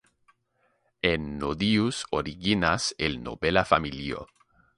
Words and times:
Ennodius 1.03 1.99
originas 2.11 2.91
el 2.97 3.21
nobela 3.23 3.63
familio. 3.65 4.27